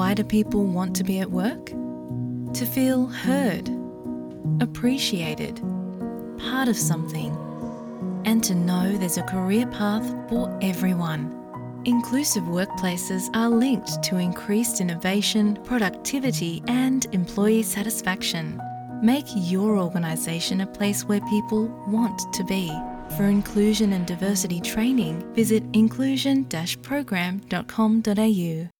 Why 0.00 0.14
do 0.14 0.24
people 0.24 0.64
want 0.64 0.96
to 0.96 1.04
be 1.04 1.20
at 1.20 1.30
work? 1.30 1.66
To 1.66 2.64
feel 2.64 3.04
heard, 3.04 3.68
appreciated, 4.62 5.60
part 6.38 6.68
of 6.68 6.78
something, 6.78 7.36
and 8.24 8.42
to 8.44 8.54
know 8.54 8.96
there's 8.96 9.18
a 9.18 9.22
career 9.24 9.66
path 9.66 10.08
for 10.30 10.58
everyone. 10.62 11.36
Inclusive 11.84 12.44
workplaces 12.44 13.28
are 13.36 13.50
linked 13.50 14.02
to 14.04 14.16
increased 14.16 14.80
innovation, 14.80 15.58
productivity, 15.64 16.62
and 16.66 17.04
employee 17.12 17.62
satisfaction. 17.62 18.58
Make 19.02 19.26
your 19.34 19.76
organisation 19.76 20.62
a 20.62 20.66
place 20.66 21.04
where 21.04 21.20
people 21.28 21.66
want 21.88 22.32
to 22.32 22.42
be. 22.44 22.72
For 23.18 23.24
inclusion 23.24 23.92
and 23.92 24.06
diversity 24.06 24.62
training, 24.62 25.30
visit 25.34 25.62
inclusion-program.com.au. 25.74 28.70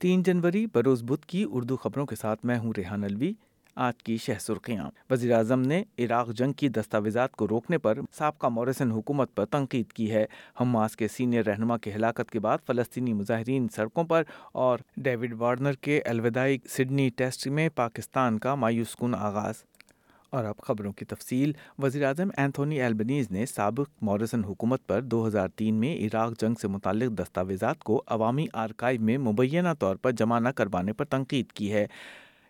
تین 0.00 0.22
جنوری 0.22 0.66
بروز 0.66 1.02
بدھ 1.02 1.26
کی 1.26 1.44
اردو 1.50 1.76
خبروں 1.76 2.06
کے 2.06 2.16
ساتھ 2.16 2.46
میں 2.46 2.58
ہوں 2.58 2.72
ریحان 2.76 3.04
الوی 3.04 3.32
آج 3.76 4.02
کی 4.02 4.16
شہ 4.16 4.32
سرخیاں۔ 4.40 4.90
وزیر 5.10 5.32
اعظم 5.32 5.60
نے 5.60 5.84
عراق 5.98 6.28
جنگ 6.28 6.52
کی 6.52 6.68
دستاویزات 6.68 7.32
کو 7.32 7.48
روکنے 7.48 7.78
پر 7.78 7.98
سابقہ 8.12 8.46
مورسن 8.46 8.90
حکومت 8.90 9.34
پر 9.34 9.44
تنقید 9.44 9.92
کی 9.92 10.10
ہے۔ 10.10 10.24
حماس 10.60 10.96
کے 10.96 11.08
سینئر 11.08 11.46
رہنما 11.46 11.76
کی 11.76 11.92
ہلاکت 11.92 12.30
کے 12.30 12.40
بعد 12.40 12.58
فلسطینی 12.66 13.12
مظاہرین 13.12 13.68
سڑکوں 13.68 14.04
پر 14.04 14.22
اور 14.52 14.78
ڈیوڈ 14.96 15.32
وارنر 15.38 15.72
کے 15.72 16.02
الوداعی 16.06 16.58
سڈنی 16.68 17.08
ٹیسٹ 17.16 17.46
میں 17.48 17.68
پاکستان 17.68 18.38
کا 18.38 18.54
مایوس 18.54 18.96
کن 18.96 19.14
آغاز۔ 19.14 19.54
اور 20.30 20.44
اب 20.44 20.56
خبروں 20.58 20.92
کی 20.92 21.04
تفصیل۔ 21.04 21.52
وزیر 21.78 22.04
اعظم 22.04 22.28
اینتھونی 22.36 22.80
البنیز 22.82 23.30
نے 23.30 23.46
سابق 23.46 24.02
مورسن 24.02 24.44
حکومت 24.44 24.86
پر 24.86 25.00
دو 25.00 25.26
ہزار 25.26 25.48
تین 25.48 25.74
میں 25.74 25.96
عراق 25.96 26.32
جنگ 26.40 26.54
سے 26.60 26.68
متعلق 26.68 27.18
دستاویزات 27.18 27.78
کو 27.78 28.02
عوامی 28.06 28.46
آرکائیو 28.52 29.00
میں 29.00 29.18
مبینہ 29.18 29.68
طور 29.78 29.96
پر 29.96 30.10
جمع 30.10 30.38
نہ 30.38 30.48
کروانے 30.48 30.92
پر 30.92 31.04
تنقید 31.04 31.52
کی 31.52 31.72
ہے۔ 31.72 31.86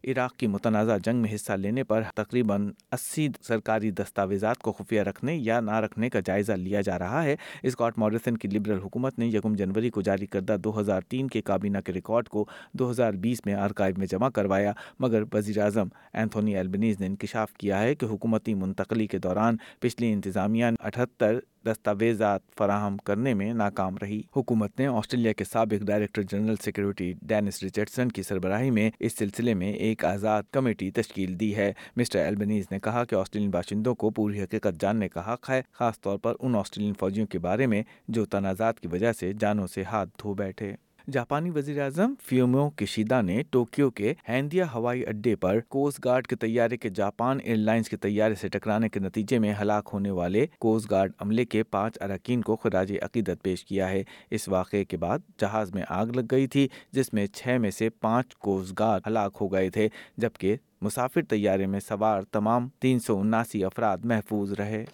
عراق 0.04 0.36
کی 0.36 0.46
متنازع 0.46 0.96
جنگ 1.04 1.22
میں 1.22 1.34
حصہ 1.34 1.52
لینے 1.52 1.84
پر 1.84 2.02
تقریباً 2.14 2.70
اسی 2.92 3.28
سرکاری 3.42 3.90
دستاویزات 3.90 4.58
کو 4.58 4.72
خفیہ 4.72 5.00
رکھنے 5.00 5.36
یا 5.36 5.60
نہ 5.60 5.80
رکھنے 5.80 6.10
کا 6.10 6.20
جائزہ 6.20 6.52
لیا 6.52 6.80
جا 6.80 6.98
رہا 6.98 7.24
ہے۔ 7.24 7.36
اسکاٹ 7.62 7.98
موریسن 7.98 8.36
کی 8.36 8.48
لبرل 8.48 8.78
حکومت 8.78 9.18
نے 9.18 9.26
یکم 9.26 9.54
جنوری 9.54 9.90
کو 9.90 10.00
جاری 10.00 10.26
کردہ 10.26 10.56
دو 10.64 10.80
ہزار 10.80 11.00
تین 11.08 11.28
کے 11.28 11.42
کابینہ 11.42 11.78
کے 11.84 11.92
ریکارڈ 11.92 12.28
کو 12.28 12.46
دو 12.72 12.90
ہزار 12.90 13.12
بیس 13.12 13.46
میں 13.46 13.54
آرکائیو 13.54 13.94
میں 13.98 14.06
جمع 14.06 14.28
کروایا، 14.28 14.72
مگر 14.98 15.22
وزیر 15.32 15.58
اعظم 15.58 15.88
اینتھونی 16.12 16.56
ایلبنیز 16.56 17.00
نے 17.00 17.06
انکشاف 17.06 17.52
کیا 17.52 17.80
ہے 17.80 17.94
کہ 17.94 18.06
حکومتی 18.06 18.54
منتقلی 18.54 19.06
کے 19.06 19.18
دوران 19.18 19.56
پچھلی 19.80 20.12
انتظامیہ 20.12 20.66
اٹھہتر 20.80 21.38
دستاویزات 21.66 22.40
فراہم 22.58 22.96
کرنے 22.96 23.34
میں 23.34 23.52
ناکام 23.54 23.96
رہی۔ 24.02 24.22
حکومت 24.36 24.78
نے 24.78 24.86
آسٹریلیا 24.86 25.32
کے 25.32 25.44
سابق 25.44 25.84
director 25.86 26.22
general 26.22 26.54
security 26.56 27.12
Dennis 27.22 27.62
Richardson 27.62 28.08
کی 28.08 28.22
سربراہی 28.22 28.70
میں 28.70 28.90
اس 29.00 29.18
سلسلے 29.18 29.54
میں 29.54 29.72
ایک 29.88 30.04
آزاد 30.04 30.42
کمیٹی 30.52 30.90
تشکیل 30.90 31.40
دی 31.40 31.56
ہے۔ 31.56 31.72
مسٹر 31.96 32.26
البنیز 32.26 32.64
نے 32.70 32.78
کہا 32.80 33.04
کہ 33.04 33.14
آسٹریلین 33.14 33.50
باشندوں 33.50 33.94
کو 33.94 34.10
پوری 34.10 34.42
حقیقت 34.42 34.80
جاننے 34.80 35.08
کا 35.08 35.32
حق 35.32 35.50
ہے، 35.50 35.62
خاص 35.72 36.00
طور 36.00 36.18
پر 36.18 36.34
ان 36.40 36.56
آسٹریلین 36.56 36.94
فوجیوں 36.94 37.26
کے 37.26 37.38
بارے 37.38 37.66
میں 37.66 37.82
جو 38.08 38.24
تنازعات 38.24 38.80
کی 38.80 38.88
وجہ 38.88 39.12
سے 39.12 39.32
جانوں 39.32 39.66
سے 39.66 39.82
ہاتھ 39.82 40.10
دھو 40.22 40.34
بیٹھے۔ 40.34 40.74
جاپانی 41.12 41.50
وزیر 41.50 41.80
اعظم 41.82 42.14
فیومو 42.22 42.70
کشیدا 42.70 43.20
نے 43.20 43.42
ٹوکیو 43.50 43.90
کے 43.90 44.14
ہینڈیا 44.28 44.64
ہوائی 44.74 45.06
اڈے 45.06 45.36
پر 45.36 45.60
کوسٹ 45.68 46.04
گارڈ 46.04 46.26
کے 46.26 46.36
طیارے 46.36 46.76
کے 46.76 46.88
جاپان 46.88 47.38
ایئر 47.44 47.56
لائنز 47.56 47.88
کے 47.88 47.96
طیارے 47.96 48.34
سے 48.34 48.48
ٹکرانے 48.48 48.88
کے 48.88 49.00
نتیجے 49.00 49.38
میں 49.38 49.54
ہلاک 49.60 49.90
ہونے 49.92 50.10
والے 50.10 50.46
کوسٹ 50.58 50.90
گارڈ 50.90 51.12
عملے 51.18 51.44
کے 51.44 51.62
پانچ 51.62 51.98
اراکین 52.00 52.40
کو 52.40 52.56
خراج 52.56 52.92
عقیدت 53.02 53.42
پیش 53.42 53.64
کیا 53.64 53.88
ہے۔ 53.90 54.02
اس 54.30 54.48
واقعے 54.48 54.84
کے 54.84 54.96
بعد 54.96 55.18
جہاز 55.40 55.74
میں 55.74 55.82
آگ 55.88 56.06
لگ 56.06 56.26
گئی 56.30 56.46
تھی، 56.46 56.68
جس 56.92 57.12
میں 57.12 57.26
چھ 57.26 57.56
میں 57.60 57.70
سے 57.70 57.90
پانچ 57.90 58.34
کوسٹ 58.34 58.74
گارڈ 58.78 59.02
ہلاک 59.06 59.38
ہو 59.40 59.52
گئے 59.52 59.70
تھے، 59.70 59.88
جبکہ 60.16 60.56
مسافر 60.82 61.20
طیارے 61.28 61.66
میں 61.66 61.80
سوار 61.80 62.22
تمام 62.22 62.68
تین 62.78 62.98
سو 62.98 63.20
اناسی 63.20 63.64
افراد 63.64 63.98
محفوظ 64.04 64.52
رہے۔ 64.52 64.84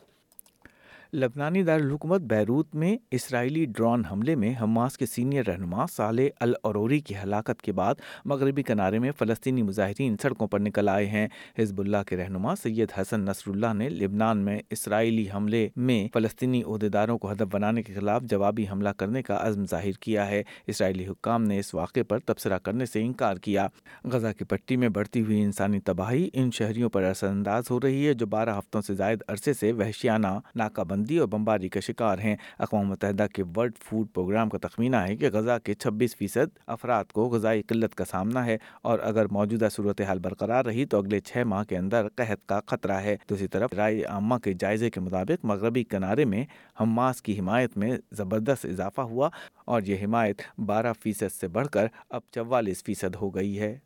لبنانی 1.17 1.63
دارالحکومت 1.63 2.21
بیروت 2.21 2.75
میں 2.75 2.97
اسرائیلی 3.11 3.65
ڈرون 3.65 4.05
حملے 4.05 4.35
میں 4.35 4.55
حماس 4.63 4.99
کے 4.99 5.07
سینئر 5.07 5.47
رہنما 5.47 5.85
صالح 5.93 6.23
العروری 6.41 7.01
کی 7.01 7.15
ہلاکت 7.23 7.63
کے 7.63 7.73
بعد 7.73 7.95
مغربی 8.25 8.63
کنارے 8.63 8.99
میں 8.99 9.11
فلسطینی 9.19 9.63
مظاہرین 9.63 10.17
سڑکوں 10.23 10.47
پر 10.47 10.61
نکل 10.61 10.89
آئے 10.89 11.07
ہیں۔ 11.07 11.29
حزب 11.59 11.81
اللہ 11.81 11.97
کے 12.07 12.17
رہنما 12.17 12.57
سید 12.57 12.89
حسن 13.01 13.21
نصر 13.21 13.51
اللہ 13.51 13.75
نے 13.75 13.89
لبنان 13.89 14.39
میں 14.39 14.59
اسرائیلی 14.71 15.27
حملے 15.35 15.69
میں 15.77 16.09
فلسطینی 16.13 16.63
عہدیداروں 16.67 17.19
کو 17.19 17.33
ہدف 17.33 17.47
بنانے 17.51 17.83
کے 17.83 17.93
خلاف 17.93 18.23
جوابی 18.23 18.67
حملہ 18.73 18.89
کرنے 18.89 19.23
کا 19.23 19.39
عزم 19.41 19.67
ظاہر 19.71 19.93
کیا 20.01 20.29
ہے۔ 20.29 20.43
اسرائیلی 20.67 21.07
حکام 21.07 21.45
نے 21.45 21.59
اس 21.59 21.75
واقعے 21.75 22.03
پر 22.03 22.19
تبصرہ 22.19 22.59
کرنے 22.59 22.87
سے 22.87 23.03
انکار 23.03 23.37
کیا۔ 23.37 23.69
غزہ 24.05 24.33
کی 24.39 24.45
پٹی 24.45 24.77
میں 24.77 24.89
بڑھتی 24.89 25.21
ہوئی 25.21 25.43
انسانی 25.43 25.81
تباہی 25.81 26.29
ان 26.33 26.51
شہریوں 26.51 26.91
پر 26.91 27.03
اثر 27.03 27.27
انداز 27.27 27.71
ہو 27.71 27.81
رہی 27.81 28.09
ہے، 28.09 28.15
جو 28.15 28.27
بارہ 28.27 28.59
ہفتوں 28.59 28.81
سے 28.81 28.95
زائد 28.95 29.23
عرصے 29.29 29.53
سے 29.53 29.73
وحشیانہ 29.73 30.39
ناکہ 30.55 30.83
بندی 30.85 31.04
بندی 31.05 31.19
اور 31.19 31.29
بمباری 31.29 31.69
کا 31.69 31.81
شکار 31.81 32.19
ہیں۔ 32.19 32.37
اقوام 32.59 32.87
متحدہ 32.89 33.27
کے 33.35 33.43
ورلڈ 33.57 33.73
فوڈ 33.79 34.07
پروگرام 34.15 34.49
کا 34.49 34.59
تخمینہ 34.59 34.97
ہے 34.97 35.17
کہ 35.17 35.31
غذا 35.33 35.59
کے 35.59 35.75
چھبیس 35.75 36.17
فیصد 36.17 36.59
افراد 36.67 37.05
کو 37.13 37.29
غذائی 37.29 37.63
قلت 37.63 37.95
کا 37.95 38.05
سامنا 38.05 38.47
ہے 38.47 38.57
اور 38.83 38.99
اگر 39.03 39.27
موجودہ 39.27 39.69
صورتحال 39.73 40.19
برقرار 40.19 40.65
رہی 40.65 40.85
تو 40.85 40.99
اگلے 40.99 41.21
چھ 41.21 41.43
ماہ 41.47 41.65
کے 41.65 41.77
اندر 41.77 42.07
قحط 42.17 42.47
کا 42.47 42.61
خطرہ 42.67 43.01
ہے۔ 43.01 43.17
دوسری 43.31 43.47
طرف، 43.47 43.75
رائے 43.77 44.03
عامہ 44.03 44.35
کے 44.35 44.53
جائزے 44.53 44.91
کے 44.91 45.01
مطابق 45.01 45.45
مغربی 45.45 45.85
کنارے 45.85 46.25
میں 46.25 46.45
حماس 46.81 47.23
کی 47.23 47.39
حمایت 47.39 47.77
میں 47.77 47.97
زبردست 48.13 48.67
اضافہ 48.67 49.01
ہوا 49.01 49.29
اور 49.65 49.83
یہ 49.83 50.05
حمایت 50.05 50.43
بارہ 50.59 50.93
فیصد 51.03 51.33
سے 51.41 51.49
بڑھ 51.49 51.69
کر 51.69 51.87
اب 52.11 52.21
چوالیس 52.31 52.85
فیصد 52.85 53.15
ہو 53.15 53.35
گئی 53.35 53.59
ہے۔ 53.59 53.79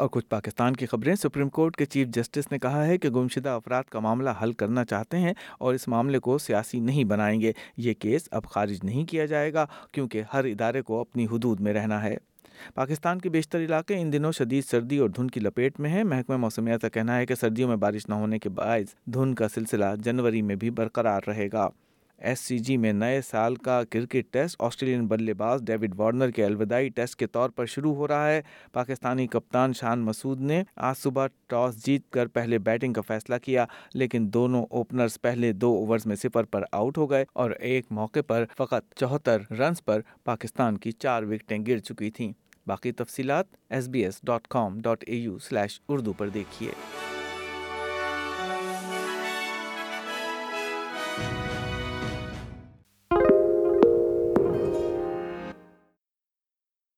اور 0.00 0.08
کچھ 0.12 0.26
پاکستان 0.26 0.76
کی 0.76 0.86
خبریں 0.86 1.14
سپریم 1.14 1.48
کورٹ 1.48 1.76
کے 1.76 1.84
چیف 1.84 2.08
جسٹس 2.08 2.52
نے 2.52 2.58
کہا 2.58 2.86
ہے 2.86 2.98
کہ 2.98 3.10
گمشدہ 3.10 3.48
افراد 3.48 3.82
کا 3.82 4.00
معاملہ 4.00 4.30
حل 4.42 4.52
کرنا 4.52 4.84
چاہتے 4.84 5.18
ہیں 5.18 5.32
اور 5.58 5.74
اس 5.74 5.88
معاملے 5.88 6.18
کو 6.18 6.38
سیاسی 6.38 6.80
نہیں 6.80 7.04
بنائیں 7.04 7.40
گے۔ 7.40 7.52
یہ 7.76 7.94
کیس 7.94 8.28
اب 8.30 8.44
خارج 8.44 8.78
نہیں 8.82 9.04
کیا 9.04 9.26
جائے 9.26 9.52
گا 9.52 9.66
کیونکہ 9.92 10.22
ہر 10.32 10.44
ادارے 10.44 10.82
کو 10.82 11.00
اپنی 11.00 11.24
حدود 11.24 11.60
میں 11.60 11.72
رہنا 11.72 12.02
ہے۔ 12.02 12.16
پاکستان 12.74 13.18
کے 13.18 13.28
بیشتر 13.28 13.58
علاقے 13.58 14.00
ان 14.00 14.12
دنوں 14.12 14.32
شدید 14.32 14.64
سردی 14.64 14.98
اور 14.98 15.08
دھند 15.08 15.30
کی 15.30 15.40
لپیٹ 15.40 15.80
میں 15.80 15.90
ہیں۔ 15.90 16.04
محکمہ 16.04 16.36
موسمیات 16.36 16.80
کا 16.82 16.88
کہنا 16.88 17.18
ہے 17.18 17.26
کہ 17.26 17.34
سردیوں 17.34 17.68
میں 17.68 17.76
بارش 17.76 18.08
نہ 18.08 18.14
ہونے 18.14 18.38
کے 18.38 18.48
باعث 18.48 18.94
دھند 19.04 19.34
کا 19.34 19.48
سلسلہ 19.48 19.84
جنوری 19.98 20.42
میں 20.42 20.56
بھی 20.56 20.70
برقرار 20.70 21.20
رہے 21.26 21.48
گا۔ 21.52 21.68
ایس 22.20 22.40
سی 22.40 22.58
جی 22.58 22.76
میں 22.76 22.92
نئے 22.92 23.20
سال 23.22 23.54
کا 23.56 23.82
کرکٹ 23.90 24.26
ٹیسٹ، 24.30 24.56
آسٹریلین 24.58 25.06
بلے 25.06 25.34
باز 25.34 25.62
ڈیوڈ 25.62 25.94
وارنر 25.96 26.30
کے 26.30 26.44
الوداعی 26.44 26.88
ٹیسٹ 26.88 27.16
کے 27.16 27.26
طور 27.26 27.50
پر 27.50 27.66
شروع 27.66 27.94
ہو 27.94 28.08
رہا 28.08 28.30
ہے۔ 28.30 28.42
پاکستانی 28.72 29.26
کپتان 29.26 29.72
شان 29.72 30.00
مسعود 30.00 30.40
نے 30.40 30.62
آج 30.76 30.98
صبح 30.98 31.26
ٹاس 31.46 31.84
جیت 31.86 32.10
کر 32.10 32.26
پہلے 32.26 32.58
بیٹنگ 32.58 32.92
کا 32.92 33.00
فیصلہ 33.00 33.34
کیا، 33.42 33.64
لیکن 33.94 34.32
دونوں 34.32 34.64
اوپنرز 34.70 35.20
پہلے 35.20 35.52
دو 35.52 35.72
اوورز 35.74 36.06
میں 36.06 36.16
صفر 36.16 36.44
پر 36.44 36.64
آؤٹ 36.72 36.98
ہو 36.98 37.10
گئے 37.10 37.24
اور 37.32 37.50
ایک 37.50 37.86
موقع 37.90 38.20
پر 38.26 38.44
فقط 38.56 38.94
چوہتر 38.96 39.42
رنز 39.50 39.84
پر 39.84 40.00
پاکستان 40.24 40.78
کی 40.78 40.92
چار 40.92 41.22
وکٹیں 41.22 41.58
گر 41.66 41.78
چکی 41.78 42.10
تھیں۔ 42.10 42.32
باقی 42.66 42.92
تفصیلات 42.92 43.46
S 43.70 43.88
B 43.88 44.04
S 44.04 44.20
dot 44.22 44.48
com 44.48 44.78
dot 44.80 45.04
A 45.06 45.16
U 45.16 45.38
slash 45.38 45.80
Urdu 45.88 46.12
پر 46.12 46.28
دیکھیے۔ 46.28 46.70